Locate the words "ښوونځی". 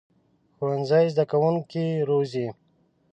0.55-1.05